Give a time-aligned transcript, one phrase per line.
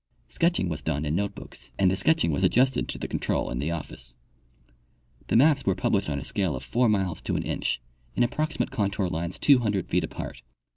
[0.29, 3.59] Sketching was done in note books, and the .sketching was adjusted to the control in
[3.59, 4.15] the office.
[5.27, 7.79] The maps were published on a scale of 4 miles to an inch,
[8.15, 10.41] in approximate contour lines 200 feet apart.